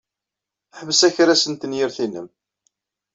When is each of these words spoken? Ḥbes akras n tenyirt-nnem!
Ḥbes 0.79 1.01
akras 1.07 1.43
n 1.47 1.53
tenyirt-nnem! 1.55 2.27